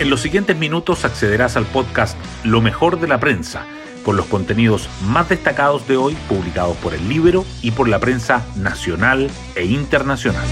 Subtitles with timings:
[0.00, 3.66] En los siguientes minutos accederás al podcast Lo mejor de la prensa,
[4.04, 8.46] con los contenidos más destacados de hoy publicados por el libro y por la prensa
[8.54, 10.46] nacional e internacional.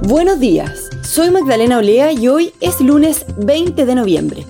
[0.00, 4.44] Buenos días, soy Magdalena Olea y hoy es lunes 20 de noviembre.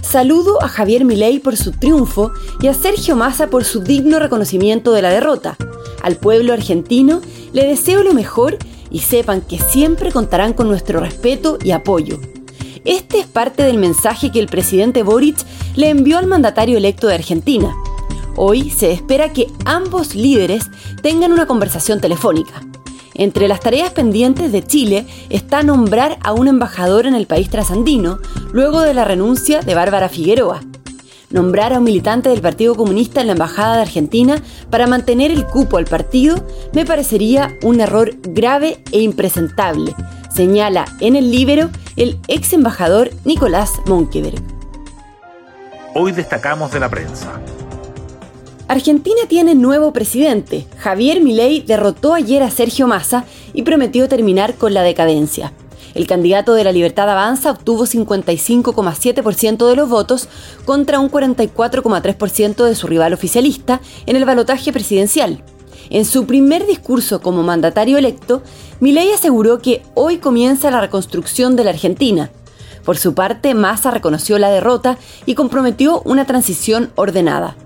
[0.00, 2.32] Saludo a Javier Milei por su triunfo
[2.62, 5.58] y a Sergio Massa por su digno reconocimiento de la derrota.
[6.02, 7.20] Al pueblo argentino
[7.52, 8.56] le deseo lo mejor
[8.90, 12.18] y sepan que siempre contarán con nuestro respeto y apoyo.
[12.84, 15.36] Este es parte del mensaje que el presidente Boric
[15.76, 17.74] le envió al mandatario electo de Argentina.
[18.36, 20.70] Hoy se espera que ambos líderes
[21.02, 22.62] tengan una conversación telefónica.
[23.14, 28.20] Entre las tareas pendientes de Chile está nombrar a un embajador en el país trasandino,
[28.52, 30.60] luego de la renuncia de Bárbara Figueroa
[31.30, 35.46] nombrar a un militante del Partido Comunista en la Embajada de Argentina para mantener el
[35.46, 39.94] cupo al partido me parecería un error grave e impresentable,
[40.34, 44.42] señala en el libro el ex embajador Nicolás Monkeberg.
[45.94, 47.40] Hoy destacamos de la prensa.
[48.68, 50.66] Argentina tiene nuevo presidente.
[50.76, 55.52] Javier Milei derrotó ayer a Sergio Massa y prometió terminar con la decadencia.
[55.98, 60.28] El candidato de la Libertad Avanza obtuvo 55,7% de los votos
[60.64, 65.42] contra un 44,3% de su rival oficialista en el balotaje presidencial.
[65.90, 68.42] En su primer discurso como mandatario electo,
[68.78, 72.30] Milei aseguró que hoy comienza la reconstrucción de la Argentina.
[72.84, 77.56] Por su parte, Massa reconoció la derrota y comprometió una transición ordenada.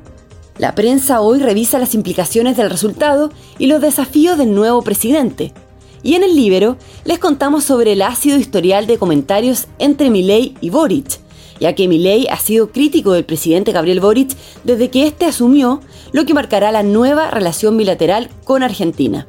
[0.57, 5.53] La prensa hoy revisa las implicaciones del resultado y los desafíos del nuevo presidente.
[6.03, 10.70] Y en el libro les contamos sobre el ácido historial de comentarios entre Milei y
[10.70, 11.20] Boric,
[11.61, 15.80] ya que Milei ha sido crítico del presidente Gabriel Boric desde que éste asumió,
[16.11, 19.27] lo que marcará la nueva relación bilateral con Argentina.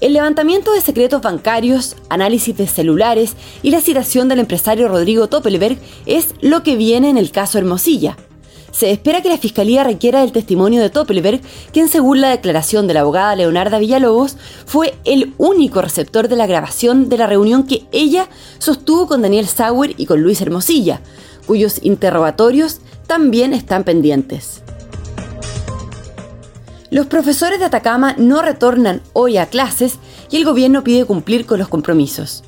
[0.00, 5.78] El levantamiento de secretos bancarios, análisis de celulares y la citación del empresario Rodrigo Toppelberg
[6.04, 8.16] es lo que viene en el caso Hermosilla
[8.74, 11.40] se espera que la Fiscalía requiera el testimonio de Toppelberg,
[11.72, 14.36] quien según la declaración de la abogada Leonarda Villalobos,
[14.66, 19.46] fue el único receptor de la grabación de la reunión que ella sostuvo con Daniel
[19.46, 21.00] Sauer y con Luis Hermosilla,
[21.46, 24.62] cuyos interrogatorios también están pendientes.
[26.90, 29.98] Los profesores de Atacama no retornan hoy a clases
[30.32, 32.42] y el gobierno pide cumplir con los compromisos.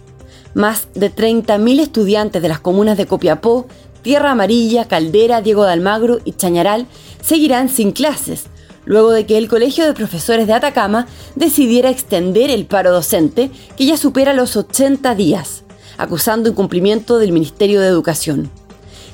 [0.55, 3.67] Más de 30.000 estudiantes de las comunas de Copiapó,
[4.07, 6.87] Tierra Amarilla, Caldera, Diego de Almagro y Chañaral
[7.21, 8.45] seguirán sin clases,
[8.85, 13.85] luego de que el Colegio de Profesores de Atacama decidiera extender el paro docente, que
[13.85, 15.65] ya supera los 80 días,
[15.99, 18.49] acusando incumplimiento del Ministerio de Educación.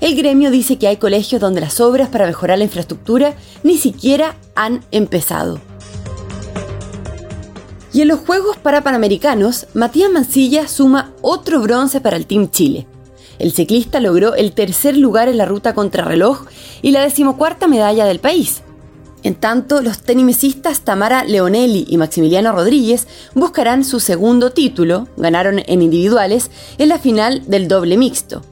[0.03, 4.37] El gremio dice que hay colegios donde las obras para mejorar la infraestructura ni siquiera
[4.55, 5.59] han empezado.
[7.95, 12.87] Y en los Juegos para Panamericanos, Matías Mancilla suma otro bronce para el Team Chile.
[13.43, 16.47] El ciclista logró el tercer lugar en la ruta contrarreloj
[16.81, 18.63] y la decimocuarta medalla del país.
[19.25, 25.83] En tanto, los tenimesistas Tamara Leonelli y Maximiliano Rodríguez buscarán su segundo título, ganaron en
[25.83, 28.43] individuales, en la final del doble mixto.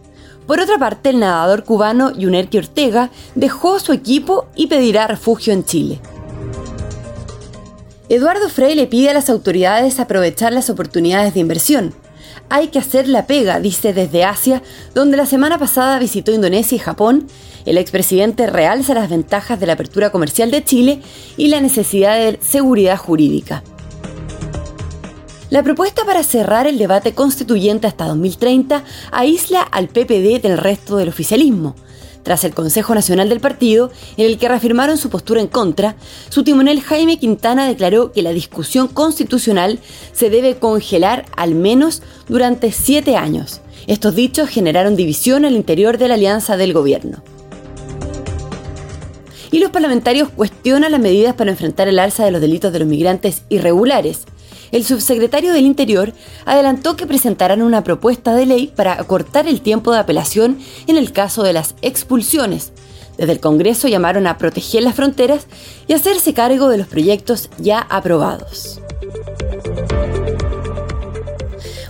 [0.49, 5.65] Por otra parte, el nadador cubano Yunerki Ortega dejó su equipo y pedirá refugio en
[5.65, 6.01] Chile.
[8.09, 11.95] Eduardo Frey le pide a las autoridades aprovechar las oportunidades de inversión
[12.49, 14.63] hay que hacer la pega, dice desde Asia,
[14.95, 17.27] donde la semana pasada visitó Indonesia y Japón.
[17.67, 21.01] El expresidente realza las ventajas de la apertura comercial de Chile
[21.37, 23.63] y la necesidad de seguridad jurídica.
[25.51, 31.09] La propuesta para cerrar el debate constituyente hasta 2030 aísla al PPD del resto del
[31.09, 31.75] oficialismo.
[32.23, 35.97] Tras el Consejo Nacional del Partido, en el que reafirmaron su postura en contra,
[36.29, 39.81] su timonel Jaime Quintana declaró que la discusión constitucional
[40.13, 43.61] se debe congelar al menos durante siete años.
[43.89, 47.25] Estos dichos generaron división al interior de la alianza del gobierno.
[49.51, 52.87] Y los parlamentarios cuestionan las medidas para enfrentar el alza de los delitos de los
[52.87, 54.27] migrantes irregulares
[54.73, 56.13] el subsecretario del Interior
[56.45, 61.13] adelantó que presentarán una propuesta de ley para acortar el tiempo de apelación en el
[61.13, 62.73] caso de las expulsiones.
[63.17, 65.47] Desde el Congreso llamaron a proteger las fronteras
[65.87, 68.81] y hacerse cargo de los proyectos ya aprobados.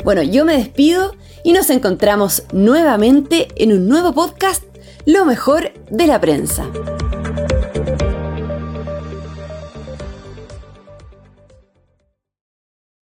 [0.03, 1.15] Bueno, yo me despido
[1.45, 4.65] y nos encontramos nuevamente en un nuevo podcast,
[5.07, 6.67] Lo mejor de la prensa.